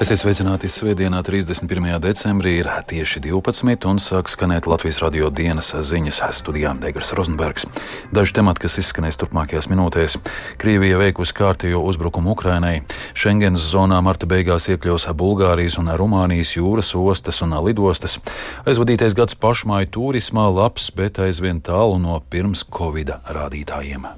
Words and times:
Esiet 0.00 0.22
sveicināti 0.22 0.64
Svētdienā, 0.72 1.18
31. 1.20 1.98
decembrī, 2.00 2.54
ir 2.62 2.68
tieši 2.88 3.20
12. 3.26 3.84
un 3.84 3.98
sāk 4.00 4.30
skanēt 4.32 4.64
Latvijas 4.64 5.02
radio 5.02 5.28
dienas 5.28 5.74
ziņas 5.76 6.22
studijā 6.38 6.70
Degars 6.80 7.12
Rozenbergs. 7.12 7.66
Daži 8.08 8.32
temati, 8.38 8.62
kas 8.64 8.78
izskanēs 8.80 9.20
turpmākajās 9.20 9.68
minūtēs. 9.68 10.14
Krievija 10.56 10.96
veikusi 11.02 11.36
kārtējo 11.36 11.82
uzbrukumu 11.84 12.32
Ukrainai. 12.32 12.80
Schengens 13.12 13.66
zonā 13.74 14.00
marta 14.00 14.24
beigās 14.24 14.70
iekļaus 14.72 15.04
Bulgārijas 15.20 15.76
un 15.82 15.92
Rumānijas 15.92 16.54
jūras 16.56 16.94
ostas 16.96 17.42
un 17.44 17.52
lidostas. 17.68 18.16
Aizvadītais 18.64 19.12
gads 19.12 19.36
pašmāju 19.36 19.92
turismā 19.98 20.48
labs, 20.48 20.88
bet 20.96 21.20
aizvien 21.20 21.60
tālu 21.60 22.00
no 22.00 22.16
pirms 22.32 22.64
Covid 22.72 23.18
rādītājiem. 23.28 24.08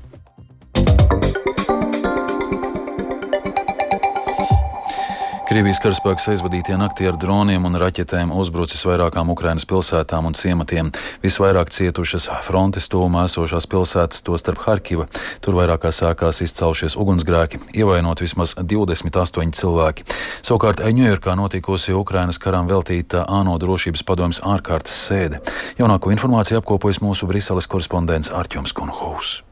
Krievijas 5.53 5.83
karaspēks 5.85 6.31
aizvadītie 6.33 6.79
naktī 6.81 7.05
ar 7.05 7.19
droniem 7.21 7.67
un 7.69 7.75
raķetēm 7.77 8.31
uzbrucis 8.41 8.87
vairākām 8.89 9.29
Ukrainas 9.35 9.67
pilsētām 9.69 10.31
un 10.31 10.33
ciematiem. 10.39 10.89
Visvairāk 11.21 11.69
cietušas 11.77 12.31
frontes 12.47 12.89
tūmā 12.89 13.27
esošās 13.29 13.69
pilsētas, 13.69 14.23
tostarp 14.25 14.63
Harkiva. 14.65 15.11
Tur 15.45 15.59
vairākās 15.59 16.01
sākās 16.01 16.41
izcelšies 16.47 16.97
ugunsgrēki, 16.97 17.61
ievainot 17.77 18.25
vismaz 18.25 18.57
28 18.57 19.53
cilvēki. 19.61 20.09
Savukārt 20.41 20.81
Ņujorkā 20.89 21.37
notikusi 21.37 21.93
Ukrainas 22.01 22.41
karam 22.41 22.73
veltīta 22.73 23.27
ANO 23.29 23.61
drošības 23.61 24.09
padomjas 24.09 24.41
ārkārtas 24.41 24.97
sēde. 25.05 25.45
Jaunāko 25.77 26.17
informāciju 26.17 26.65
apkopojas 26.65 27.05
mūsu 27.05 27.29
Briseles 27.29 27.69
korespondents 27.69 28.33
Arķoms 28.33 28.73
Konhovs. 28.73 29.43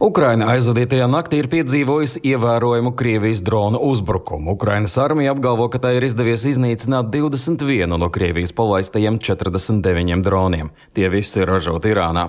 Ukraina 0.00 0.48
aizvadītajā 0.54 1.06
naktī 1.10 1.40
ir 1.42 1.48
piedzīvojusi 1.52 2.22
ievērojumu 2.30 2.94
Krievijas 2.96 3.42
dronu 3.44 3.80
uzbrukumu. 3.90 4.54
Ukrainas 4.56 4.96
armija 5.00 5.34
apgalvo, 5.34 5.68
ka 5.72 5.80
tai 5.82 5.96
ir 5.98 6.06
izdevies 6.08 6.46
iznīcināt 6.48 7.12
21 7.12 7.98
no 8.00 8.08
Krievijas 8.12 8.54
palaistajiem 8.56 9.20
49 9.20 10.24
droniem. 10.24 10.72
Tie 10.96 11.08
visi 11.12 11.42
ir 11.42 11.52
ražoti 11.52 11.92
Irānā. 11.92 12.26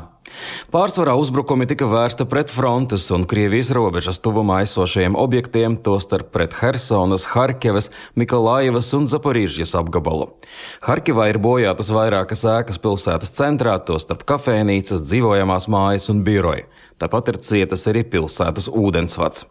Pārsvarā 0.73 1.13
uzbrukumi 1.15 1.67
tika 1.69 1.87
vērsti 1.87 2.25
pret 2.27 2.51
frontes 2.51 3.05
un 3.15 3.23
Krievijas 3.29 3.71
robežas 3.75 4.19
tuvumā 4.19 4.59
esošajiem 4.65 5.15
objektiem, 5.15 5.77
tostarp 5.83 6.33
pret 6.35 6.55
Helsonas, 6.59 7.29
Harkivas, 7.31 7.87
Mikolājevas 8.19 8.91
un 8.97 9.07
Zaporīžas 9.07 9.71
apgabalu. 9.79 10.33
Harkivā 10.83 11.29
ir 11.31 11.39
bojātas 11.43 11.93
vairākas 11.95 12.43
ēkas 12.57 12.81
pilsētas 12.83 13.31
centrā, 13.39 13.77
tostarp 13.79 14.27
kafejnīcas, 14.27 15.05
dzīvojamās 15.07 15.71
mājas 15.71 16.11
un 16.11 16.25
biroji. 16.27 16.67
Tāpat 16.97 17.33
ir 17.33 17.39
cietas 17.45 17.85
arī 17.91 18.03
pilsētas 18.07 18.71
ūdensvads. 18.73 19.45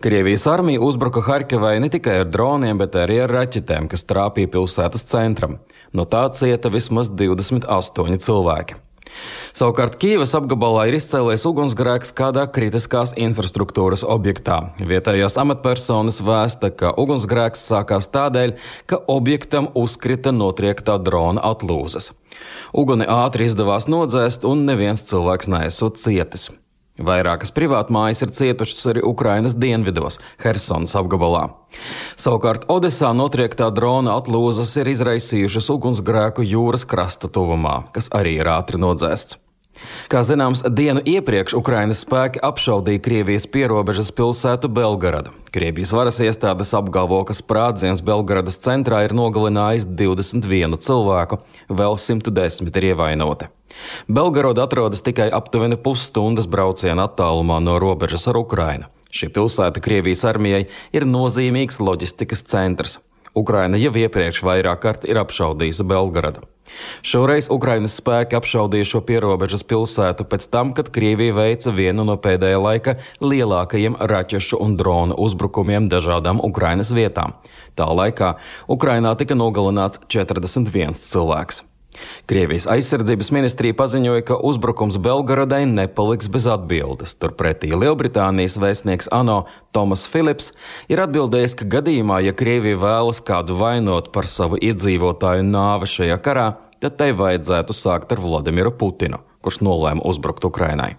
Krievijas 0.00 0.46
armija 0.46 0.80
uzbruka 0.80 1.20
Harkivai 1.26 1.76
ne 1.82 1.90
tikai 1.92 2.20
ar 2.22 2.28
droniem, 2.30 2.78
bet 2.78 2.96
arī 2.96 3.18
ar 3.24 3.34
raķetēm, 3.34 3.88
kas 3.90 4.06
trāpīja 4.08 4.52
pilsētas 4.54 5.06
centram. 5.10 5.58
No 5.92 6.06
tā 6.08 6.28
cieta 6.36 6.70
vismaz 6.72 7.10
28 7.10 8.22
cilvēki. 8.24 8.78
Savukārt 9.56 9.96
Kīvas 9.98 10.34
apgabalā 10.36 10.84
ir 10.90 10.98
izcēlies 10.98 11.46
ugunsgrēks 11.48 12.12
kādā 12.16 12.44
kritiskās 12.52 13.14
infrastruktūras 13.18 14.04
objektā. 14.06 14.58
Vietējās 14.78 15.38
amatpersonas 15.40 16.20
vēsta, 16.22 16.70
ka 16.70 16.92
ugunsgrēks 17.00 17.64
sākās 17.70 18.10
tādēļ, 18.14 18.54
ka 18.86 19.00
objektam 19.10 19.72
uzkrita 19.74 20.34
notriektā 20.36 21.00
drona 21.02 21.42
atlūzas. 21.50 22.12
Uguni 22.76 23.08
ātri 23.08 23.48
izdevās 23.48 23.88
nodzēst, 23.90 24.46
un 24.46 24.66
neviens 24.68 25.02
cilvēks 25.08 25.50
neesot 25.50 25.98
cietis. 25.98 26.50
Vairākas 26.98 27.52
privātmājas 27.54 28.24
ir 28.26 28.34
cietušas 28.34 28.90
arī 28.92 29.02
Ukrainas 29.06 29.54
dienvidos, 29.54 30.18
Helsonas 30.42 30.96
apgabalā. 30.98 31.46
Savukārt 32.18 32.66
Odesā 32.72 33.12
notriektā 33.14 33.70
drona 33.74 34.18
atlūzas 34.18 34.74
ir 34.82 34.90
izraisījušas 34.94 35.70
ugunsgrēku 35.74 36.46
jūras 36.46 36.86
krasta 36.88 37.30
tuvumā, 37.30 37.84
kas 37.94 38.10
arī 38.18 38.38
ir 38.42 38.50
ātri 38.50 38.82
nodzēsts. 38.82 39.47
Kā 40.08 40.22
zināms, 40.24 40.64
dienu 40.68 41.02
iepriekš 41.04 41.54
Ukrainas 41.58 42.02
spēki 42.04 42.42
apšaudīja 42.44 43.02
Krievijas 43.04 43.46
pierobežas 43.50 44.10
pilsētu 44.16 44.70
Belgradu. 44.72 45.34
Krievijas 45.54 45.92
varas 45.96 46.20
iestādes 46.24 46.74
apgalvo, 46.76 47.20
ka 47.28 47.36
sprādziens 47.36 48.02
Belgradas 48.04 48.60
centrā 48.64 49.04
ir 49.06 49.14
nogalinājis 49.16 49.88
21 49.88 50.78
cilvēku, 50.84 51.40
vēl 51.68 51.98
110 52.00 52.68
ir 52.74 52.90
ievainoti. 52.92 53.48
Belgoroda 54.08 54.64
atrodas 54.66 55.04
tikai 55.06 55.28
aptuveni 55.34 55.78
pusstundas 55.80 56.48
brauciena 56.50 57.06
attālumā 57.08 57.60
no 57.62 57.78
robežas 57.82 58.26
ar 58.30 58.40
Ukrainu. 58.40 58.88
Šī 59.08 59.30
pilsēta 59.32 59.80
Krievijas 59.80 60.24
armijai 60.28 60.66
ir 60.92 61.06
nozīmīgs 61.08 61.80
loģistikas 61.80 62.44
centrs. 62.50 62.98
Ukraina 63.38 63.80
jau 63.80 63.94
iepriekš 63.94 64.42
vairāk 64.46 64.84
kārt 64.84 65.08
ir 65.08 65.20
apšaudījusi 65.22 65.86
Belgradu. 65.88 66.46
Šoreiz 67.06 67.48
Ukrainas 67.52 67.96
spēki 68.00 68.36
apšaudīja 68.38 68.88
šo 68.90 69.00
pierobežas 69.08 69.64
pilsētu 69.68 70.26
pēc 70.28 70.48
tam, 70.52 70.74
kad 70.76 70.90
Krievija 70.92 71.36
veica 71.38 71.72
vienu 71.74 72.04
no 72.08 72.18
pēdējā 72.20 72.58
laika 72.60 72.96
lielākajiem 73.24 73.96
raķešu 74.12 74.60
un 74.64 74.76
dronu 74.80 75.16
uzbrukumiem 75.16 75.88
dažādām 75.92 76.42
Ukrainas 76.44 76.92
vietām. 76.94 77.38
Tā 77.78 77.88
laikā 77.88 78.34
Ukrainā 78.68 79.14
tika 79.18 79.38
nogalināts 79.38 80.02
41 80.12 80.98
cilvēks. 80.98 81.64
Krievijas 82.28 82.66
aizsardzības 82.70 83.30
ministrija 83.34 83.76
paziņoja, 83.78 84.24
ka 84.28 84.38
uzbrukums 84.44 84.98
Belgradai 85.02 85.62
nepaliks 85.70 86.28
bez 86.32 86.48
atbildes. 86.50 87.14
Turpretī 87.18 87.72
Lielbritānijas 87.72 88.58
vēstnieks 88.60 89.10
ANO 89.14 89.40
Tomas 89.72 90.06
Filips 90.10 90.52
ir 90.92 91.02
atbildējis, 91.04 91.56
ka 91.58 91.68
gadījumā, 91.78 92.20
ja 92.26 92.36
Krievija 92.36 92.80
vēlas 92.82 93.22
kādu 93.24 93.58
vainot 93.60 94.12
par 94.14 94.28
savu 94.30 94.60
iedzīvotāju 94.60 95.46
nāvi 95.48 95.90
šajā 95.90 96.20
karā, 96.24 96.48
tad 96.82 96.98
tai 97.00 97.12
vajadzētu 97.16 97.76
sākt 97.76 98.14
ar 98.14 98.22
Vladimiru 98.22 98.72
Putinu, 98.76 99.22
kurš 99.44 99.62
nolēma 99.64 100.04
uzbrukt 100.08 100.44
Ukrainai. 100.48 100.96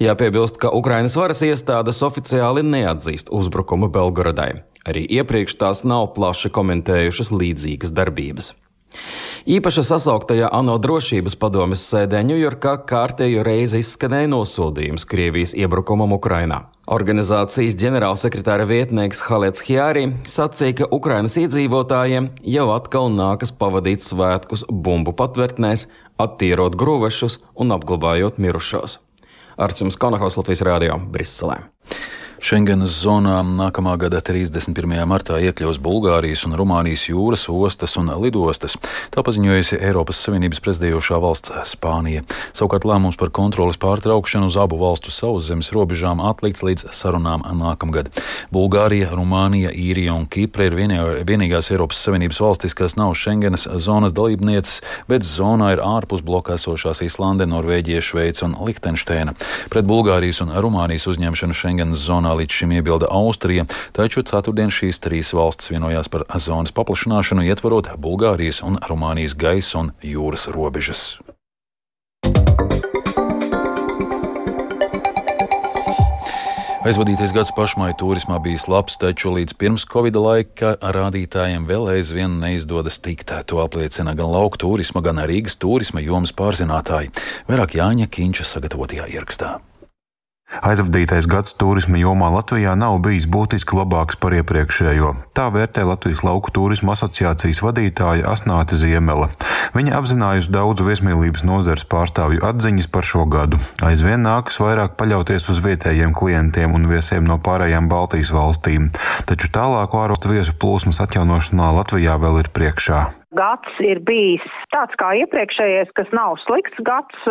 Jāpiebilst, 0.00 0.58
ka 0.60 0.72
Ukrainas 0.72 1.16
varas 1.18 1.42
iestādes 1.44 2.00
oficiāli 2.04 2.64
neatzīst 2.64 3.30
uzbrukumu 3.32 3.90
Belgradai. 3.92 4.64
Arī 4.88 5.04
iepriekš 5.20 5.58
tās 5.60 5.84
nav 5.86 6.08
plaši 6.16 6.50
komentējušas 6.50 7.30
līdzīgas 7.30 7.92
darbības. 7.94 8.54
Īpaši 9.42 9.82
sasauktajā 9.82 10.46
ANO 10.54 10.76
drošības 10.78 11.34
padomes 11.34 11.82
sēdē 11.90 12.20
Ņujorkā 12.28 12.76
kārtējo 12.86 13.42
reizi 13.42 13.80
izskanēja 13.82 14.28
nosodījums 14.30 15.02
Krievijas 15.10 15.56
iebrukumam 15.58 16.14
Ukrainā. 16.14 16.60
Organizācijas 16.86 17.74
ģenerālsekretāra 17.80 18.68
vietnieks 18.70 19.24
Halets 19.26 19.64
Hjāri 19.66 20.12
sacīja, 20.30 20.76
ka 20.82 20.90
Ukrainas 20.94 21.34
iedzīvotājiem 21.42 22.30
jau 22.54 22.68
atkal 22.70 23.10
nākas 23.10 23.50
pavadīt 23.50 24.06
svētkus 24.06 24.62
bumbu 24.70 25.10
patvērtnēs, 25.18 25.88
attīrot 26.22 26.78
grūvešus 26.78 27.40
un 27.58 27.74
apglabājot 27.74 28.38
mirušos. 28.38 29.00
Arcums 29.58 29.98
Konahaus 29.98 30.38
Latvijas 30.38 30.62
Rādio 30.70 31.02
Briselē. 31.02 31.64
Schengenas 32.42 32.96
zonā 33.04 33.36
nākamā 33.46 33.92
gada 34.02 34.18
31. 34.18 34.74
martā 35.06 35.36
iekļaus 35.46 35.76
Bulgārijas 35.78 36.40
un 36.48 36.56
Rumānijas 36.58 37.04
jūras 37.06 37.44
ostas 37.46 37.92
un 38.00 38.08
lidostas. 38.18 38.74
Tā 39.14 39.22
paziņojusi 39.22 39.78
Eiropas 39.78 40.18
Savienības 40.24 40.58
prezidējošā 40.64 41.20
valsts 41.22 41.52
Spānija. 41.70 42.24
Savukārt 42.50 42.82
lēmums 42.88 43.14
par 43.20 43.30
kontrolas 43.30 43.78
pārtraukšanu 43.78 44.48
uz 44.50 44.56
abu 44.58 44.80
valstu 44.80 45.14
sauszemes 45.14 45.70
robežām 45.70 46.18
atlikts 46.18 46.64
līdz 46.66 46.88
sarunām 46.90 47.44
nākamgad. 47.60 48.10
Bulgārija, 48.50 49.12
Rumānija, 49.14 49.70
Īrija 49.70 50.18
un 50.18 50.26
Kipra 50.26 50.66
ir 50.66 50.74
vienīgās 51.22 51.70
Eiropas 51.70 52.02
Savienības 52.02 52.42
valstis, 52.42 52.74
kas 52.74 52.98
nav 52.98 53.14
Schengenas 53.14 53.68
zonas 53.86 54.18
dalībnieces, 54.18 54.82
bet 55.06 55.22
zonā 55.22 55.76
ir 55.76 55.84
ārpus 55.86 56.26
bloka 56.26 56.58
esošās 56.58 57.04
Islande, 57.06 57.46
Norvēģija, 57.54 58.02
Šveica 58.02 58.48
un 58.50 58.58
Lihtenšteina. 58.66 59.38
Pret 59.70 59.86
Bulgārijas 59.86 60.42
un 60.42 60.50
Rumānijas 60.58 61.06
uzņemšanu 61.14 61.54
Schengenas 61.54 62.02
zonā 62.02 62.31
kā 62.32 62.38
līdz 62.40 62.56
šim 62.56 62.72
iebilda 62.72 63.10
Austrija, 63.12 63.66
taču 63.92 64.22
ceturtdien 64.24 64.72
šīs 64.72 65.00
trīs 65.04 65.32
valstis 65.36 65.70
vienojās 65.72 66.08
par 66.08 66.24
zonas 66.40 66.72
paplašināšanu, 66.72 67.44
ietverot 67.44 67.92
Bulgārijas 68.00 68.62
un 68.64 68.80
Rumānijas 68.80 69.36
gaisa 69.36 69.82
un 69.82 69.92
jūras 70.00 70.48
robežas. 70.48 71.20
Aizvadītais 76.82 77.30
gads 77.30 77.52
pašmāju 77.54 77.94
turismā 78.00 78.40
bijis 78.42 78.64
labs, 78.66 78.96
taču 78.98 79.30
līdz 79.36 79.54
pirms 79.54 79.84
Covid 79.86 80.16
laika 80.18 80.72
rādītājiem 80.82 81.68
vēl 81.68 81.92
aizvien 81.92 82.40
neizdodas 82.42 82.98
tikt. 82.98 83.30
To 83.46 83.60
apliecina 83.62 84.16
gan 84.18 84.32
lauku 84.34 84.58
turisma, 84.64 85.04
gan 85.04 85.22
Rīgas 85.22 85.60
turisma 85.62 86.02
jomas 86.02 86.34
pārzinātāji. 86.34 87.12
Vairāk 87.46 87.76
Jāņa 87.78 88.10
Kīņša 88.10 88.48
sagatavotajā 88.56 89.12
ierakstā. 89.14 89.60
Aizvadītais 90.60 91.24
gads 91.30 91.54
turisma 91.56 91.96
jomā 91.96 92.28
Latvijā 92.34 92.74
nav 92.76 92.98
bijis 93.04 93.24
būtiski 93.30 93.78
labāks 93.78 94.18
par 94.20 94.36
iepriekšējo. 94.36 95.14
Tā 95.32 95.46
vērtē 95.54 95.86
Latvijas 95.88 96.20
lauku 96.26 96.52
turisma 96.52 96.92
asociācijas 96.92 97.62
vadītāja 97.64 98.28
Asnāte 98.28 98.76
Ziemela. 98.76 99.30
Viņa 99.72 99.96
apzinājusi 99.96 100.52
daudzu 100.52 100.84
viesmīlības 100.90 101.46
nozares 101.48 101.86
pārstāvju 101.88 102.44
atziņas 102.50 102.90
par 102.92 103.08
šo 103.08 103.24
gadu. 103.32 103.62
Aizvien 103.86 104.26
nākas 104.26 104.60
vairāk 104.60 104.98
paļauties 105.00 105.48
uz 105.48 105.62
vietējiem 105.64 106.12
klientiem 106.12 106.76
un 106.76 106.90
viesiem 106.90 107.24
no 107.24 107.40
pārējām 107.40 107.88
Baltijas 107.88 108.34
valstīm, 108.36 108.92
taču 109.24 109.48
tālāko 109.54 110.04
ārvalstu 110.04 110.36
viesu 110.36 110.58
plūsmas 110.58 111.00
atjaunošanā 111.06 111.72
Latvijā 111.80 112.20
vēl 112.20 112.42
ir 112.44 112.52
priekšā. 112.52 113.21
Gads 113.32 113.78
ir 113.80 114.02
bijis 114.04 114.44
tāds 114.74 114.96
kā 115.00 115.12
iepriekšējais, 115.22 115.92
kas 115.96 116.10
nav 116.12 116.36
slikts 116.44 116.82
gads, 116.84 117.28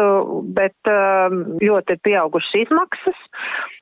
bet 0.57 0.89
um, 0.89 1.43
ļoti 1.61 1.97
ir 1.97 2.01
pieaugušas 2.07 2.57
izmaksas. 2.63 3.19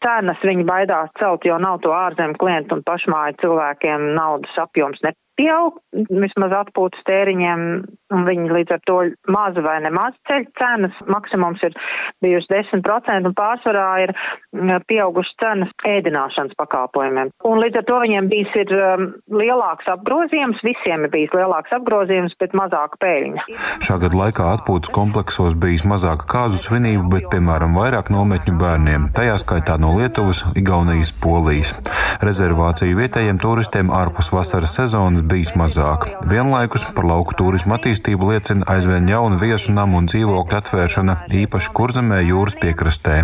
Cenas 0.04 0.44
viņi 0.44 0.68
baidās 0.68 1.13
celt, 1.19 1.48
jo 1.48 1.56
nav 1.62 1.80
to 1.86 1.94
ārzemju 1.95 2.39
klientu 2.42 2.80
un 2.80 2.86
pašmāju 2.88 3.39
cilvēkiem 3.44 4.12
naudas 4.19 4.60
apjoms 4.60 5.00
ne 5.06 5.16
pieaug, 5.39 5.80
vismaz 6.09 6.53
atpūtas 6.63 7.01
tēriņiem, 7.07 7.65
un 8.13 8.25
viņi 8.27 8.51
līdz 8.51 8.75
ar 8.75 8.81
to 8.89 8.97
maz 9.31 9.57
vai 9.63 9.77
nemaz 9.86 10.18
ceļ 10.30 10.45
cenas. 10.59 10.95
Maksimums 11.09 11.63
ir 11.65 11.75
bijusi 12.24 12.50
10%, 12.51 13.30
un 13.30 13.36
pārsvarā 13.38 13.88
ir 14.06 14.13
mm, 14.15 14.83
pieaugušas 14.89 15.38
cenas 15.41 15.71
ēdināšanas 15.88 16.57
pakalpojumiem. 16.59 17.31
Un 17.47 17.62
līdz 17.63 17.81
ar 17.81 17.88
to 17.88 18.00
viņiem 18.03 18.30
bijis 18.31 18.57
ir 18.59 18.74
um, 18.75 19.07
lielāks 19.31 19.88
apgrozījums, 19.94 20.59
visiem 20.65 21.07
ir 21.07 21.13
bijis 21.13 21.36
lielāks 21.38 21.74
apgrozījums, 21.80 22.36
bet 22.41 22.56
mazāka 22.57 23.00
pēļņa. 23.03 23.47
Šā 23.86 24.00
gada 24.03 24.21
laikā 24.24 24.50
atpūtas 24.57 24.94
kompleksos 24.94 25.56
bijis 25.59 25.88
mazāka 25.89 26.27
kāzu 26.30 26.59
svinību, 26.65 27.07
bet, 27.13 27.30
piemēram, 27.33 27.77
vairāk 27.80 28.12
nometņu 28.13 28.57
bērniem, 28.59 29.09
tajā 29.15 29.39
skaitā 29.44 29.80
no 29.81 29.95
Lietuvas, 29.97 30.44
Igaunijas, 30.59 31.13
Polijas. 31.24 31.77
Rezervāciju 32.25 33.00
vietējiem 33.00 33.39
turistiem 33.41 33.94
ārpus 33.95 34.31
vasaras 34.33 34.75
sezonas 34.75 35.29
bijis 35.30 35.56
mazāk. 35.60 36.08
Vienlaikus 36.30 36.88
par 36.98 37.08
lauku 37.10 37.36
turismu 37.40 37.76
attīstību 37.78 38.31
liecina 38.31 38.68
aizvien 38.74 39.10
jaunu 39.10 39.40
viesu 39.42 39.74
namu 39.76 40.02
un 40.02 40.10
dzīvokļu 40.10 40.60
atvēršana, 40.60 41.18
īpaši 41.44 41.74
kurzemē 41.78 42.22
jūras 42.28 42.58
piekrastē. 42.62 43.18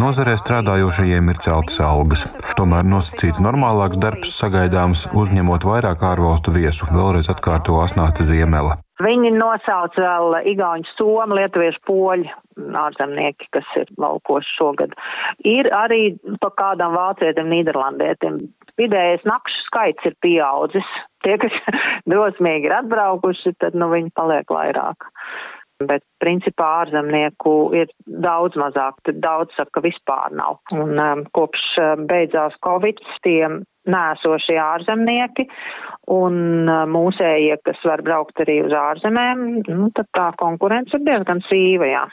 Nozarē 0.00 0.36
strādājošajiem 0.40 1.30
ir 1.32 1.42
celtas 1.42 1.82
algas. 1.84 2.26
Tomēr 2.58 2.86
nosacīts 2.88 3.42
normālāks 3.44 4.00
darbs 4.02 4.34
sagaidāms, 4.40 5.06
uzņemot 5.14 5.68
vairāk 5.68 6.04
ārvalstu 6.14 6.56
viesu, 6.56 6.90
vēlreiz 6.92 7.30
atkārto 7.32 7.80
Asnāta 7.84 8.26
Ziemela. 8.26 8.80
Viņi 9.04 9.34
nosauc 9.36 9.96
vēl 10.00 10.38
igauņu 10.52 10.88
somu, 10.94 11.36
lietuviešu 11.36 11.82
poļu 11.88 12.30
ārzemnieki, 12.80 13.50
kas 13.52 13.68
ir 13.76 13.90
laukos 14.00 14.48
šogad. 14.56 14.94
Ir 15.44 15.68
arī 15.76 16.16
pa 16.40 16.48
kādam 16.56 16.96
vācietim, 16.96 17.50
nīderlandietim. 17.52 18.40
Vidējais 18.80 19.26
nakšu 19.28 19.66
skaits 19.66 20.08
ir 20.08 20.16
pieaudzis. 20.24 20.88
Tie, 21.24 21.36
kas 21.42 21.52
drosmīgi 22.10 22.70
ir 22.70 22.78
atbraukuši, 22.78 23.56
tad 23.60 23.76
nu 23.76 23.90
viņi 23.92 24.14
paliek 24.16 24.48
vairāk. 24.52 25.10
Bet, 25.84 26.00
principā, 26.24 26.86
ārzemnieku 26.86 27.74
ir 27.76 27.90
daudz 28.08 28.56
mazāk, 28.56 28.96
tad 29.04 29.20
daudz 29.20 29.52
saka, 29.58 29.74
ka 29.76 29.84
vispār 29.84 30.32
nav. 30.32 30.62
Un 30.72 30.96
um, 30.96 31.24
kopš 31.36 31.66
um, 31.82 32.06
beidzās 32.08 32.56
Covid, 32.64 33.02
tiem 33.26 33.60
nēsošie 33.90 34.58
ārzemnieki 34.62 35.48
un 36.06 36.68
mūsējie, 36.90 37.56
kas 37.66 37.80
var 37.86 38.02
braukt 38.06 38.38
arī 38.44 38.60
uz 38.62 38.74
ārzemēm, 38.78 39.40
nu, 39.66 39.88
tad 39.94 40.06
tā 40.14 40.28
konkurence 40.38 40.94
ir 40.94 41.02
diezgan 41.06 41.40
sīva, 41.48 41.88
jā. 41.90 42.04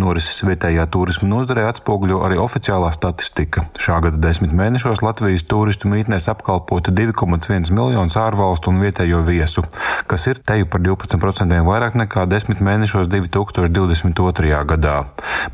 Norises 0.00 0.42
vietējā 0.44 0.84
turisma 0.92 1.28
nozarē 1.30 1.64
atspoguļo 1.70 2.20
arī 2.26 2.36
oficiālā 2.40 2.90
statistika. 2.92 3.64
Šā 3.80 4.00
gada 4.04 4.20
desmit 4.20 4.52
mēnešos 4.56 5.00
Latvijas 5.04 5.46
turistu 5.48 5.88
mītnēs 5.88 6.28
apkalpota 6.32 6.92
2,1 6.92 7.72
miljonus 7.72 8.18
ārvalstu 8.20 8.74
un 8.74 8.82
vietējo 8.84 9.22
viesu, 9.24 9.64
kas 10.10 10.28
ir 10.28 10.42
teju 10.44 10.68
par 10.68 10.84
12% 10.84 11.64
vairāk 11.64 11.96
nekā 11.96 12.26
desmit 12.28 12.60
mēnešos 12.64 13.08
2022. 13.08 14.52
gadā. 14.74 14.98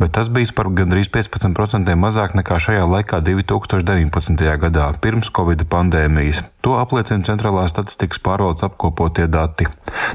Bet 0.03 0.17
tas 0.19 0.31
bijis 0.33 0.51
par 0.57 0.73
gandrīz 0.75 1.13
15% 1.15 1.95
mazāk 2.03 2.35
nekā 2.35 2.59
šajā 2.67 2.83
laikā 2.97 3.23
2019. 3.31 4.43
gadā, 4.67 4.91
pirms 5.03 5.31
Covid 5.31 5.56
pandēmijas. 5.65 6.43
To 6.67 6.75
apliecina 6.81 7.23
centrālās 7.23 7.71
statistikas 7.71 8.19
pārvaldes 8.19 8.65
apkopotie 8.67 9.29
dati. 9.31 9.69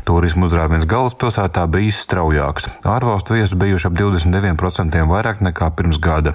Turismu 0.03 0.49
uzrāviens 0.49 0.83
galvaspilsētā 0.89 1.63
bijis 1.71 2.01
straujāks. 2.03 2.67
Ārvalstu 2.83 3.37
viesu 3.37 3.55
bijuši 3.55 3.87
ap 3.87 3.95
29% 3.95 5.05
vairāk 5.07 5.39
nekā 5.47 5.69
pirms 5.77 5.97
gada. 6.03 6.33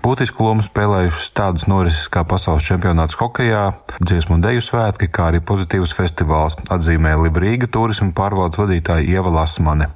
Būtisku 0.00 0.46
lomu 0.46 0.64
spēlējušas 0.64 1.34
tādas 1.36 1.68
norises 1.68 2.08
kā 2.08 2.24
pasaules 2.24 2.64
čempionāts 2.64 3.18
hokejā, 3.20 3.66
dziesmu 4.00 4.38
un 4.38 4.46
deju 4.46 4.64
svētki, 4.64 5.10
kā 5.12 5.28
arī 5.32 5.42
pozitīvs 5.44 5.92
festivāls, 5.98 6.56
atzīmē 6.72 7.18
Librīga 7.26 7.68
turismu 7.68 8.14
pārvaldes 8.16 8.60
vadītāja 8.62 9.04
Ieva 9.04 9.34
Lasmane. 9.36 9.90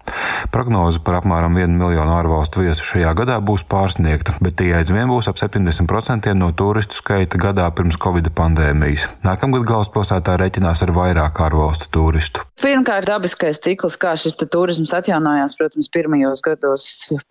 Prognoze 0.53 1.01
par 1.01 1.23
apmēram 1.23 1.57
1 1.57 1.81
miljonu 1.81 2.13
ārvalstu 2.19 2.67
viesu 2.67 2.85
šajā 2.85 3.17
gadā 3.17 3.41
būs 3.41 3.65
pārsniegta, 3.73 4.37
bet 4.45 4.61
tie 4.61 4.73
aizvien 4.77 5.09
būs 5.09 5.33
ap 5.33 5.41
70% 5.41 6.37
no 6.37 6.53
turistu 6.53 7.01
skaita 7.01 7.41
gadā 7.41 7.71
pirms 7.73 7.97
Covid 7.97 8.29
pandēmijas. 8.37 8.52
Nākamgad 8.57 9.65
galvaspilsētā 9.69 10.37
reiķinās 10.41 10.83
ar 10.85 10.93
vairāk 10.97 11.41
ārvalstu 11.45 11.89
turistu. 11.95 12.45
Pirmkārt, 12.63 13.09
dabiskais 13.09 13.59
cikls, 13.63 13.97
kā 13.99 14.13
šis 14.19 14.37
turisms 14.53 14.93
atjaunojās, 14.95 15.57
protams, 15.59 15.89
pirmajos 15.91 16.43
gados 16.45 16.85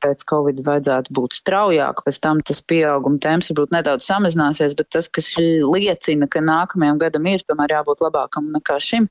pēc 0.04 0.24
Covid 0.28 0.60
vajadzētu 0.66 1.14
būt 1.16 1.38
straujāk, 1.40 2.02
pēc 2.04 2.20
tam 2.24 2.42
tas 2.44 2.60
pieauguma 2.68 3.22
temps 3.24 3.52
varbūt 3.52 3.72
nedaudz 3.72 4.08
samazināsies, 4.10 4.76
bet 4.76 4.90
tas, 4.92 5.08
kas 5.08 5.30
liecina, 5.40 6.28
ka 6.32 6.44
nākamajam 6.44 7.00
gadam 7.00 7.30
ir 7.32 7.46
tomēr 7.48 7.78
jābūt 7.78 8.04
labākam 8.04 8.50
nekā 8.52 8.80
šim, 8.84 9.08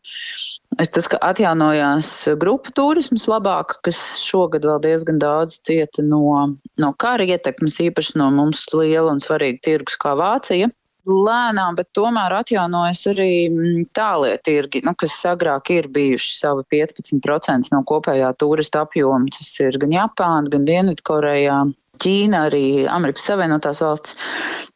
tas, 0.80 1.08
ka 1.08 1.20
atjaunojās 1.30 2.10
grupu 2.40 2.74
turisms 2.76 3.24
labāk, 3.30 3.78
kas 3.86 4.02
šogad 4.20 4.68
vēl 4.68 4.82
diezgan 4.84 5.22
daudz 5.22 5.60
cieta 5.64 6.04
no, 6.04 6.58
no 6.80 6.92
kara 7.00 7.24
ietekmes, 7.24 7.80
īpaši 7.86 8.18
no 8.20 8.28
mums 8.34 8.66
liela 8.74 9.14
un 9.14 9.24
svarīga 9.24 9.64
tirgus 9.70 9.96
kā 10.00 10.12
Vācija 10.20 10.68
lēnām, 11.08 11.76
bet 11.78 11.90
tomēr 11.96 12.34
atjaunojas 12.40 13.02
arī 13.12 13.32
mm, 13.48 13.84
tālie 13.96 14.34
tirgi, 14.44 14.82
nu, 14.86 14.94
kas 14.98 15.14
agrāk 15.30 15.72
ir 15.74 15.88
bijuši 15.92 16.34
savu 16.36 16.64
15% 16.72 17.72
no 17.74 17.82
kopējā 17.88 18.32
turista 18.40 18.84
apjoma. 18.86 19.30
Tas 19.34 19.52
ir 19.62 19.78
gan 19.80 19.94
Japāna, 19.96 20.50
gan 20.52 20.66
Dienvidkorejā, 20.68 21.60
Ķīna, 22.00 22.44
arī 22.48 22.64
Amerikas 22.88 23.26
Savienotās 23.28 23.82
valsts. 23.84 24.16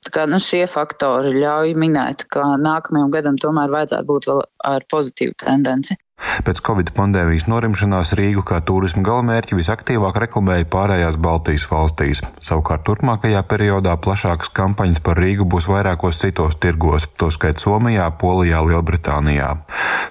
Tā 0.05 0.13
kā, 0.13 0.27
nu, 0.29 0.41
šie 0.43 0.67
faktori 0.69 1.33
ļauj 1.39 1.77
minēt, 1.81 2.27
ka 2.33 2.55
nākamajam 2.61 3.13
gadam 3.15 3.39
tomēr 3.41 3.73
vajadzētu 3.73 4.09
būt 4.11 4.29
vēl 4.29 4.43
ar 4.75 4.85
pozitīvu 4.93 5.39
tendenci. 5.41 5.97
Pēc 6.45 6.59
Covid 6.61 6.91
pandēmijas 6.93 7.47
norimšanās 7.49 8.11
Rīgu 8.19 8.43
kā 8.45 8.59
turisma 8.69 9.01
galamērķi 9.07 9.57
visaktīvāk 9.57 10.19
reklamēja 10.21 10.67
pārējās 10.69 11.17
Baltijas 11.23 11.65
valstīs. 11.71 12.21
Savukārt 12.45 12.85
turpmākajā 12.85 13.41
periodā 13.49 13.95
plašākas 13.97 14.51
kampaņas 14.53 15.01
par 15.07 15.21
Rīgu 15.23 15.47
būs 15.49 15.71
vairākos 15.73 16.21
citos 16.21 16.59
tirgos, 16.61 17.07
tostarp 17.17 17.63
Somijā, 17.63 18.11
Polijā, 18.21 18.61
Lielbritānijā. 18.67 19.51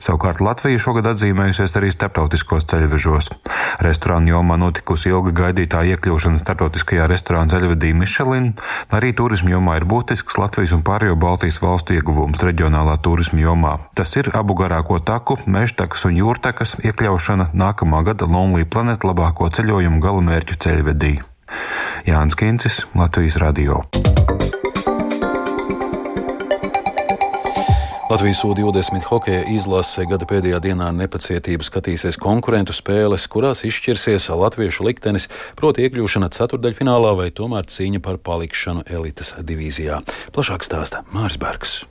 Savukārt 0.02 0.42
Latvija 0.42 0.82
šogad 0.82 1.12
atzīmējusies 1.12 1.78
arī 1.78 1.92
starptautiskos 1.94 2.66
ceļvežos. 2.72 3.30
Restorānu 3.86 4.34
jomā 4.34 4.58
notikusi 4.62 5.12
ilga 5.14 5.36
gaidītā 5.44 5.84
iekļūšana 5.94 6.42
starptautiskajā 6.42 7.06
restorāna 7.12 7.54
ceļvedī 7.54 7.94
Michelin. 7.98 8.54
Arī 8.94 9.14
turisma 9.18 9.54
jomā 9.54 9.78
ir 9.80 9.88
būtisks 9.90 10.40
Latvijas 10.42 10.74
un 10.74 10.82
pārējo 10.88 11.20
Baltijas 11.20 11.62
valstu 11.62 11.98
ieguvums 11.98 12.42
reģionālā 12.42 12.98
turisma 13.06 13.44
jomā. 13.46 13.78
Tas 13.94 14.16
ir 14.18 14.32
abu 14.34 14.58
garāko 14.58 14.98
taku, 15.04 15.38
meža 15.46 15.84
taku 15.84 15.93
Jūrtakas 15.94 16.10
un 16.10 16.16
Jūrtakas 16.18 16.72
iekļaušana 16.90 17.46
nākamā 17.54 18.00
gada 18.02 18.26
Lonely 18.26 18.66
Planet 18.66 19.04
labāko 19.06 19.46
ceļojumu 19.54 20.00
galamērķu 20.02 20.56
ceļvedī. 20.58 21.12
Jānis 22.10 22.34
Kincis, 22.34 22.80
Latvijas 22.98 23.38
Radio. 23.38 23.84
Latvijas 28.10 28.42
U-20 28.42 29.06
hokeja 29.06 29.46
izlase 29.54 30.08
gada 30.10 30.26
pēdējā 30.26 30.64
dienā 30.66 30.90
nepacietību 30.98 31.62
skatīsies 31.70 32.18
konkurentu 32.18 32.74
spēles, 32.74 33.30
kurās 33.30 33.62
izšķirsies 33.62 34.32
latviešu 34.34 34.90
liktenis, 34.90 35.30
proti 35.54 35.86
iekļūšana 35.86 36.34
ceturdaļfinālā 36.34 37.14
vai 37.22 37.30
tomēr 37.30 37.70
cīņa 37.70 38.02
par 38.02 38.18
palikšanu 38.18 38.90
elites 38.90 39.36
divīzijā. 39.38 40.02
Plašāk 40.34 40.66
stāsta 40.66 41.06
Mārs 41.14 41.38
Bergs. 41.38 41.84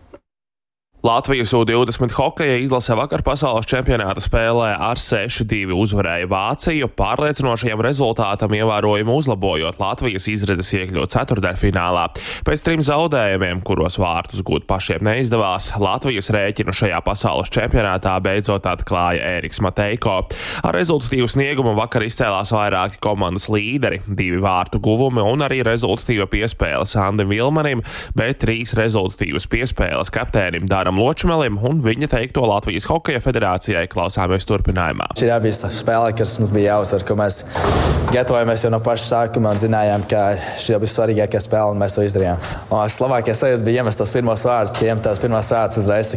Latvijas 1.03 1.53
U-20 1.53 2.13
hokeja 2.13 2.61
izlase 2.63 2.95
vakar 2.95 3.25
pasaules 3.27 3.67
čempionāta 3.67 4.23
spēlē 4.23 4.69
ar 4.87 5.01
6-2 5.03 5.75
uzvarēja 5.75 6.29
Vāciju, 6.31 6.87
pārliecinošajam 6.95 7.81
rezultātam 7.83 8.55
ievērojami 8.55 9.11
uzlabojot 9.11 9.81
Latvijas 9.83 10.29
izredzes 10.31 10.71
iekļūt 10.79 11.11
ceturdaļfinālā. 11.17 12.05
Pēc 12.47 12.63
trim 12.63 12.85
zaudējumiem, 12.87 13.65
kuros 13.67 13.99
vārtus 13.99 14.45
gūt 14.47 14.69
pašiem 14.71 15.03
neizdevās, 15.09 15.73
Latvijas 15.83 16.31
rēķinu 16.37 16.71
šajā 16.71 17.03
pasaules 17.03 17.51
čempionātā 17.51 18.15
beidzot 18.23 18.71
atklāja 18.71 19.27
Ēriks 19.41 19.59
Mateiko. 19.67 20.21
Ar 20.63 20.79
rezultatīvu 20.79 21.27
sniegumu 21.35 21.75
vakar 21.81 22.07
izcēlās 22.07 22.55
vairāki 22.55 23.03
komandas 23.03 23.49
līderi, 23.51 24.05
divi 24.07 24.39
vārtu 24.39 24.79
guvumi 24.79 25.27
un 25.27 25.43
arī 25.43 25.65
rezultatīva 25.67 26.31
piespēle 26.31 26.87
Sandim 26.87 27.35
Vilmanim, 27.35 27.83
bet 28.15 28.45
trīs 28.47 28.79
rezultatīvas 28.79 29.51
piespēles 29.51 30.15
kapteinim 30.15 30.71
Dāram 30.71 30.92
Gunāram 30.93 31.01
Ločmelim 31.01 31.57
un 31.65 31.81
viņa 31.83 32.09
teikto 32.11 32.45
Latvijas 32.45 32.85
Hokeja 32.91 33.21
federācijai 33.23 33.87
klausāmies 33.89 34.45
turpinājumā. 34.45 35.13
Šī 35.17 35.27
ir 35.27 35.33
abi 35.35 35.53
spēle, 35.53 36.13
kas 36.17 36.39
mums 36.39 36.53
bija 36.53 36.75
jāuzsver, 36.77 37.05
ka 37.07 37.17
mēs 37.17 37.43
gatavojamies 38.13 38.65
jau 38.65 38.73
no 38.73 38.81
paša 38.85 39.07
sākuma 39.09 39.55
un 39.55 39.61
zinājām, 39.61 40.05
ka 40.09 40.37
šī 40.61 40.77
bija 40.83 40.93
svarīgākā 40.93 41.41
spēle 41.41 41.73
un 41.73 41.81
mēs 41.81 41.97
to 41.97 42.05
izdarījām. 42.05 42.41
Un 42.69 42.93
Slovākijas 42.93 43.41
sajūta 43.41 43.65
bija 43.65 43.83
iemest 43.83 44.03
tos 44.03 44.13
pirmos 44.13 44.45
vārdus, 44.45 44.77
ka 44.77 44.87
iemet 44.87 45.05
tās 45.07 45.23
pirmās 45.23 45.53
vārdus 45.55 45.81
uzreiz. 45.81 46.13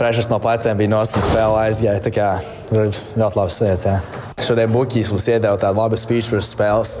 Prešas 0.00 0.30
no 0.32 0.40
pleciem 0.40 0.78
bija 0.80 0.94
nost 0.94 1.18
un 1.18 1.26
spēle 1.26 1.60
aizgāja. 1.66 2.00
Tā 2.06 2.14
kā 2.16 2.28
ļoti 2.72 3.36
labs 3.36 3.60
sajūta. 3.60 3.98
Šodien 4.42 4.72
Buļbuļs 4.72 5.12
mums 5.12 5.28
iedeva 5.28 5.58
tādu 5.60 5.82
labu 5.82 6.00
speech 6.00 6.32
pirms 6.32 6.48
spēles. 6.56 6.96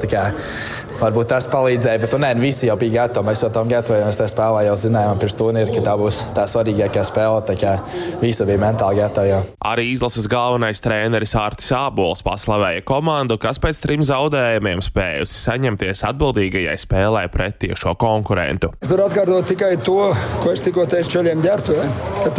Varbūt 1.02 1.32
tas 1.32 1.48
palīdzēja, 1.50 1.98
bet 1.98 2.12
nu, 2.14 2.20
nē, 2.22 2.28
visi 2.38 2.68
jau 2.68 2.76
bija 2.78 3.02
gatavi. 3.02 3.26
Mēs 3.26 3.40
jau 3.42 3.48
tam 3.50 3.66
gatavojāmies. 3.66 4.18
Tā 4.20 4.28
spēlē 4.30 4.60
jau 4.68 4.76
zinājām 4.78 5.18
pirms 5.18 5.34
turnīra, 5.34 5.72
ka 5.74 5.82
tā 5.82 5.94
būs 5.98 6.20
tā 6.36 6.44
svarīgākā 6.46 7.02
spēle. 7.08 7.40
Tā 7.48 7.56
kā 7.58 7.72
visi 8.20 8.46
bija 8.46 8.60
mentāli 8.62 9.00
gatavi. 9.02 9.32
Jau. 9.32 9.40
Arī 9.66 9.88
izlases 9.90 10.28
galvenais 10.30 10.78
treneris 10.84 11.34
Artis 11.38 11.72
Ābols 11.74 12.22
paslavēja 12.22 12.84
komandu, 12.86 13.34
kas 13.42 13.58
pēc 13.62 13.80
trim 13.82 14.04
zaudējumiem 14.06 14.84
spējusi 14.86 15.40
saņemties 15.40 16.04
atbildīgajai 16.12 16.78
spēlē 16.84 17.24
pret 17.34 17.58
tiešo 17.64 17.96
konkurentu. 17.98 18.70
Es 18.86 18.94
varu 18.94 19.08
atkārtot 19.08 19.50
tikai 19.50 19.72
to, 19.82 19.98
ko 20.44 20.54
es 20.54 20.62
tikko 20.62 20.86
teicu 20.86 21.16
ceļiem 21.16 21.42
ģērbtuvē. 21.42 21.88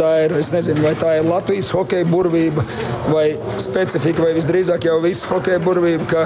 Tā 0.00 0.10
ir, 0.24 0.38
es 0.40 0.54
nezinu, 0.56 0.86
vai 0.88 0.94
tā 0.96 1.18
ir 1.18 1.28
Latvijas 1.28 1.68
hokeja 1.76 2.08
burvība 2.08 2.64
vai 3.12 3.28
specifika, 3.60 4.24
vai 4.24 4.32
visdrīzāk 4.40 4.88
jau 4.88 4.96
viss 5.04 5.28
hokeja 5.28 5.60
burvība, 5.60 6.08
ka 6.08 6.24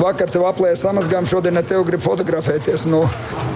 vakar 0.00 0.30
tev 0.32 0.46
aplēja 0.48 0.78
samazgām, 0.80 1.28
šodien 1.28 1.54
ne 1.58 1.62
tev 1.66 1.73
grib 1.88 2.02
fotografēties. 2.04 2.86
Nu, 2.92 3.02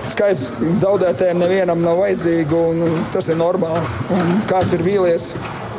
skaits 0.09 0.49
zaudētājiem 0.81 1.39
nevienam 1.39 1.85
nav 1.85 2.01
vajadzīgu, 2.03 2.63
un 2.73 3.07
tas 3.15 3.31
ir 3.31 3.39
normāli. 3.39 3.85
Un 4.17 4.35
kāds 4.51 4.75
ir 4.75 4.83
vīlies 4.87 5.31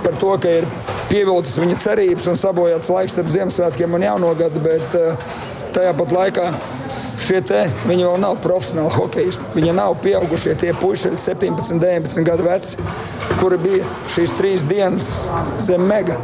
par 0.04 0.16
to, 0.22 0.32
ka 0.42 0.60
ir 0.62 0.68
pievilcis 1.10 1.60
viņa 1.60 1.80
cerības 1.84 2.30
un 2.32 2.40
sabojāts 2.40 2.92
laiks 2.94 3.18
starp 3.18 3.32
Ziemassvētkiem 3.34 3.98
un 3.98 4.06
Jauno 4.06 4.32
gadu, 4.40 4.62
bet 4.64 4.96
eh, 4.96 5.32
tajā 5.76 5.96
pat 5.98 6.16
laikā 6.16 6.52
šie 7.24 7.42
te, 7.46 7.64
viņi 7.88 8.06
vēl 8.08 8.22
nav 8.22 8.38
profesionāli 8.44 8.94
hokeisti. 8.96 9.54
Viņi 9.56 9.76
nav 9.78 9.98
pieaugušie 10.04 10.56
tie 10.60 10.74
puiši, 10.78 11.14
17, 11.20 11.80
19 11.82 12.26
gadu 12.28 12.48
veci, 12.48 12.78
kuri 13.40 13.60
bija 13.62 14.00
šīs 14.12 14.36
trīs 14.38 14.66
dienas 14.70 15.10
zem 15.62 15.86
mega 15.90 16.18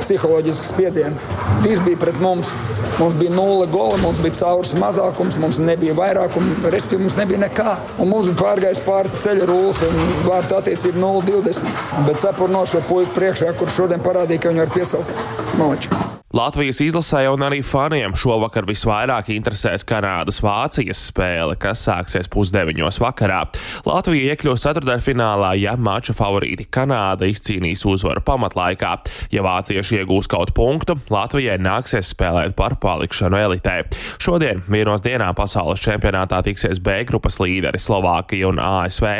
psiholoģiskas 0.00 0.72
spiediena. 0.72 1.16
Viss 1.64 1.82
bija 1.84 2.00
pret 2.00 2.20
mums. 2.22 2.52
Mums 2.98 3.16
bija 3.16 3.32
nulle 3.32 3.66
gola, 3.72 3.96
mums 4.02 4.20
bija 4.20 4.36
caurus 4.36 4.74
mazākums, 4.76 5.38
mums 5.40 5.58
nebija 5.64 5.94
vairākuma, 5.96 6.58
respektīvi, 6.68 7.06
mums 7.06 7.16
nebija 7.16 7.40
nekā. 7.46 7.76
Un 7.98 8.12
mums 8.12 8.28
bija 8.28 8.40
pārgājis 8.42 8.82
pāri 8.86 9.22
ceļa 9.24 9.48
rūlis 9.48 9.82
un 9.88 10.00
vārta 10.28 10.60
attiecība 10.60 11.00
0,20. 11.00 12.02
Bet 12.08 12.20
cepur 12.24 12.52
no 12.52 12.66
šo 12.68 12.84
puiku 12.88 13.16
priekšā, 13.16 13.54
kurš 13.58 13.80
šodien 13.82 14.04
parādīja, 14.04 14.44
ka 14.44 14.52
viņi 14.52 14.66
var 14.66 14.76
piecelties. 14.76 15.30
Noķi. 15.60 16.21
Latvijas 16.32 16.78
izlasē 16.80 17.26
un 17.28 17.42
arī 17.44 17.58
faniem 17.60 18.14
šovakar 18.16 18.64
visvairāk 18.64 19.26
interesēs 19.34 19.82
Kanādas-Vācijas 19.84 21.02
spēle, 21.10 21.58
kas 21.60 21.82
sāksies 21.84 22.30
pusdeviņos 22.32 22.96
vakarā. 23.02 23.42
Latvija 23.84 24.32
iekļūs 24.32 24.64
ceturdaļfinālā, 24.64 25.50
ja 25.60 25.74
mača 25.76 26.14
favorīti 26.16 26.64
Kanāda 26.72 27.28
izcīnīs 27.28 27.84
uzvaru 27.84 28.22
pamatlaikā. 28.24 28.94
Ja 29.34 29.44
vācieši 29.44 29.98
iegūs 29.98 30.30
kaut 30.32 30.54
punktu, 30.56 30.96
Latvijai 31.12 31.58
nāksies 31.60 32.14
spēlēt 32.14 32.56
par 32.56 32.78
palikšanu 32.80 33.36
elitē. 33.36 33.76
Šodien 34.16 34.64
vienos 34.72 35.04
dienā 35.04 35.28
pasaules 35.36 35.84
čempionātā 35.84 36.40
tiksies 36.48 36.80
B 36.80 37.02
grupas 37.12 37.36
līderi 37.44 37.76
Slovākija 37.76 38.48
un 38.54 38.62
ASV. 38.70 39.10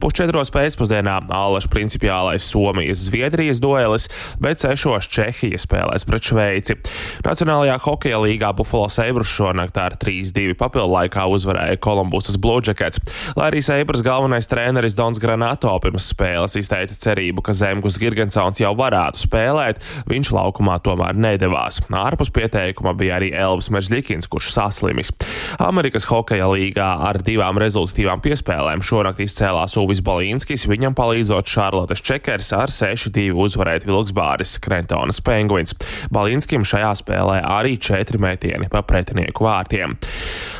Pusčetros 0.00 0.54
pēcpusdienā 0.56 1.20
Allaša 1.36 1.68
principiālais 1.76 2.48
Somijas-Zviedrijas 2.48 3.60
duelis, 3.60 4.08
bet 4.40 4.64
sešos 4.64 5.12
Čehija 5.12 5.60
spēlēs 5.60 6.08
pret 6.08 6.32
Šveici. 6.32 6.61
Šveici. 6.62 6.78
Nacionālajā 7.26 7.76
hokeja 7.82 8.18
līgā 8.22 8.52
Buffalo 8.54 8.88
Sabres 8.90 9.30
šonakt 9.30 9.76
ar 9.78 9.96
3-2 10.00 10.54
papildu 10.58 10.92
laikā 10.94 11.24
uzvarēja 11.34 11.78
Kolumbusas 11.82 12.38
Blue 12.38 12.62
Jackets. 12.62 13.00
Lai 13.36 13.50
arī 13.50 13.62
Sabres 13.62 14.02
galvenais 14.02 14.48
treneris 14.50 14.94
Dons 14.98 15.18
Granato 15.22 15.72
pirms 15.82 16.08
spēles 16.12 16.56
izteica 16.58 16.94
cerību, 16.94 17.42
ka 17.42 17.54
Zemgus 17.56 17.98
Girgensons 17.98 18.60
jau 18.62 18.72
varētu 18.78 19.24
spēlēt, 19.24 19.82
viņš 20.10 20.32
laukumā 20.34 20.78
tomēr 20.84 21.18
nedavās. 21.18 21.80
Ārpus 21.92 22.32
pieteikuma 22.34 22.94
bija 22.98 23.18
arī 23.18 23.32
Elvis 23.34 23.70
Meržļikins, 23.72 24.30
kurš 24.30 24.52
saslimis. 24.54 25.12
Amerikas 25.62 26.06
hokeja 26.10 26.48
līgā 26.52 26.92
ar 27.08 27.20
divām 27.22 27.58
rezultatīvām 27.62 28.22
piespēlēm 28.24 28.82
šonakt 28.86 29.22
izcēlās 29.22 29.76
Uvis 29.80 30.02
Balīnskis, 30.04 30.68
viņam 30.70 30.96
palīdzot 30.98 31.50
Šarlotes 31.50 32.02
Čekers 32.02 32.52
ar 32.56 32.72
6-2 32.72 33.30
uzvarēt 33.46 33.86
Vilksbāris 33.88 34.58
Krentonas 34.62 35.22
Penguins. 35.24 35.76
Balīnskis 36.12 36.51
Zelenskijam 36.52 36.68
šajā 36.68 36.90
spēlē 37.00 37.36
arī 37.48 37.78
četri 37.80 38.18
metieni 38.20 38.68
pa 38.68 38.82
pretinieku 38.84 39.46
vārtiem. 39.46 39.94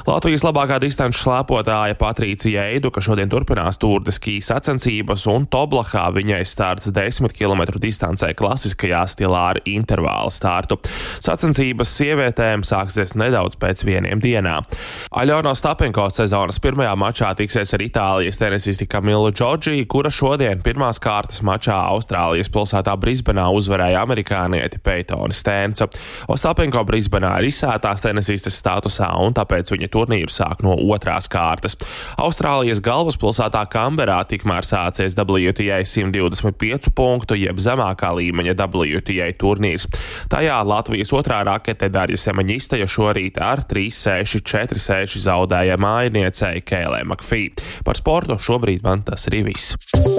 Latvijas 0.07 0.41
labākā 0.43 0.79
distanču 0.81 1.21
slēpotāja 1.21 1.99
Patricija 2.01 2.65
Eiduka 2.73 3.03
šodien 3.05 3.29
turpinās 3.29 3.77
tūrdeski 3.77 4.39
sacensības, 4.41 5.27
un 5.29 5.45
Toblahā 5.53 6.07
viņai 6.17 6.41
starts 6.49 6.89
10 6.89 7.37
km 7.37 7.77
distancē 7.77 8.33
klasiskajā 8.35 9.03
stilā 9.13 9.43
ar 9.53 9.61
intervālu 9.69 10.33
startu. 10.33 10.79
Sacensības 11.21 11.93
sievietēm 11.99 12.65
sāksies 12.65 13.13
nedaudz 13.13 13.61
pēc 13.61 13.85
vieniem 13.85 14.23
dienām. 14.25 14.65
Aļona 15.13 15.53
Stapenko 15.53 16.09
sezonas 16.09 16.57
pirmajā 16.63 16.97
mačā 16.97 17.35
tiksies 17.37 17.77
ar 17.77 17.85
Itālijas 17.85 18.41
tenisisti 18.41 18.89
Kamilu 18.89 19.29
Džordžiju, 19.29 19.85
kura 19.93 20.11
šodien 20.11 20.65
pirmās 20.65 21.03
kārtas 21.03 21.45
mačā 21.45 21.77
Austrālijas 21.93 22.49
pilsētā 22.49 22.97
Brisbanā 22.97 23.51
uzvarēja 23.53 24.03
amerikānieti 24.09 24.81
Peitoni 24.83 25.37
Stēns. 25.83 26.11
Ostapenko 26.33 26.83
Brisbanā 26.87 27.33
ir 27.41 27.49
izsētās 27.51 28.03
tenisistes 28.05 28.57
statusā, 28.61 29.11
un 29.23 29.35
tāpēc 29.35 29.73
viņa 29.75 29.89
turnīru 29.93 30.31
sāk 30.31 30.63
no 30.63 30.75
otrās 30.77 31.29
kārtas. 31.31 31.77
Austrālijas 32.21 32.83
galvaspilsētā 32.85 33.65
Kamberā 33.73 34.23
tikmēr 34.29 34.67
sācies 34.67 35.17
WTA 35.19 35.83
125 35.85 36.93
punktu, 36.95 37.37
jeb 37.39 37.61
zemākā 37.63 38.13
līmeņa 38.19 38.57
WTA 38.59 39.31
turnīrs. 39.41 39.89
Tajā 40.33 40.61
Latvijas 40.67 41.13
otrā 41.17 41.43
rakete 41.49 41.91
Darja 41.93 42.19
Semaņistaja 42.21 42.89
šorīt 42.89 43.41
ar 43.43 43.65
3-6, 43.69 44.43
4-6 44.47 45.21
zaudēja 45.27 45.79
mājiniecei 45.81 46.63
Kēlē 46.67 47.05
Makfī. 47.09 47.49
Par 47.87 47.99
sportu 47.99 48.39
šobrīd 48.41 48.87
man 48.87 49.05
tas 49.07 49.29
arī 49.31 49.47
viss. 49.51 50.12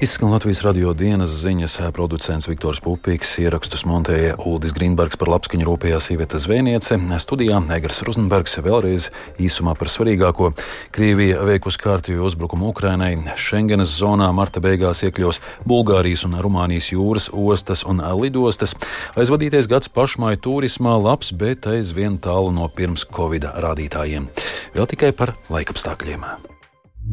Izskan 0.00 0.30
Latvijas 0.32 0.62
radio 0.64 0.94
dienas 0.96 1.28
ziņas, 1.42 1.74
producents 1.92 2.46
Viktors 2.48 2.78
Pupīks, 2.80 3.34
ierakstus 3.42 3.82
montēja 3.84 4.38
Uldis 4.48 4.72
Grīnbergs 4.72 5.18
par 5.20 5.28
labskaņu 5.28 5.66
rūpējās 5.68 6.06
Iveta 6.14 6.40
Zvēniece, 6.40 6.96
studijā 7.20 7.58
Egars 7.76 8.00
Ruzenbergs 8.08 8.56
vēlreiz 8.64 9.10
īsumā 9.36 9.74
par 9.76 9.92
svarīgāko. 9.92 10.54
Krievija 10.96 11.44
veikus 11.44 11.76
kārtīju 11.76 12.24
uzbrukumu 12.30 12.70
Ukrainai, 12.72 13.12
Schengenas 13.36 13.92
zonā 13.98 14.30
marta 14.32 14.64
beigās 14.64 15.04
iekļos 15.04 15.42
Bulgārijas 15.68 16.24
un 16.24 16.40
Rumānijas 16.40 16.88
jūras 16.94 17.28
ostas 17.36 17.84
un 17.84 18.00
lidostas. 18.22 18.72
Aizvadītais 19.20 19.68
gads 19.68 19.92
pašmāju 19.92 20.40
turismā 20.48 20.96
labs, 20.96 21.34
bet 21.36 21.68
aizvien 21.68 22.16
tālu 22.16 22.56
no 22.56 22.72
pirms 22.72 23.04
Covid 23.04 23.52
rādītājiem. 23.52 24.32
Vēl 24.72 24.92
tikai 24.96 25.12
par 25.12 25.36
laikapstākļiem. 25.52 26.24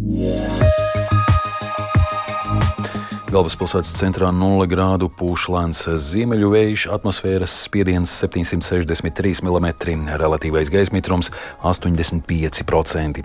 Yeah. 0.07 0.86
Galvaspilsētas 3.33 3.91
centrā 3.97 4.29
0 4.31 4.65
grādu 4.71 5.09
pūš 5.11 5.47
lēns 5.51 5.81
ziemeļu 6.07 6.51
vējš, 6.53 6.85
atmosfēras 6.95 7.51
spiediens 7.65 8.11
763 8.23 9.43
mm, 9.43 10.13
relatīvais 10.21 10.71
gaisa 10.71 10.95
mitrums 10.95 11.29
85%. 11.67 13.23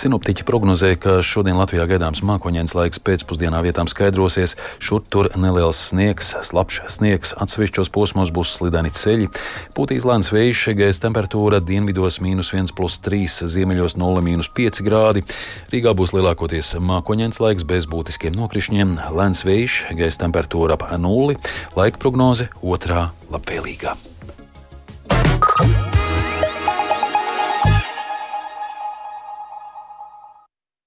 Sinoptiķi 0.00 0.46
prognozē, 0.48 0.90
ka 0.98 1.20
šodien 1.22 1.58
Latvijā 1.60 1.86
gaidāms 1.92 2.24
mākoņdienas 2.26 2.74
laiks 2.74 3.02
pēcpusdienā 3.06 3.60
vietām 3.66 3.86
skaidrosies, 3.90 4.56
šur 4.82 5.04
tur 5.06 5.30
neliels 5.38 5.78
sniegs, 5.90 6.32
slapjš 6.50 6.82
sniegs, 6.96 7.34
atsevišķos 7.38 7.92
posmos 7.94 8.34
būs 8.34 8.56
slideni 8.58 8.90
ceļi, 8.94 9.30
pūtīs 9.78 10.08
lēns 10.08 10.32
vējš, 10.34 10.64
gaisa 10.80 11.06
temperatūra 11.06 11.62
dienvidos- 11.62 12.18
1,3, 12.24 13.46
ziemeļos 13.46 13.94
0,5 14.00 14.82
grādi. 14.82 15.22
Rīgā 15.70 15.94
būs 15.94 16.16
lielākoties 16.16 16.74
mākoņdienas 16.80 17.40
laiks 17.40 17.62
bez 17.62 17.86
būtiskiem 17.86 18.34
nokrišņiem, 18.34 18.98
lēns 19.14 19.43
vējš, 19.46 19.78
gaisa 19.98 20.24
temperatūra 20.24 20.78
ap 20.78 20.88
nulli, 21.00 21.38
laika 21.76 22.00
prognoze 22.02 22.50
otrā 22.62 23.10
labvēlīgā. 23.32 24.13